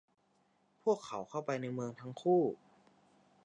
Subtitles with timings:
[0.83, 2.41] พวกเขาเข้าไปในเมืองทั้งคู่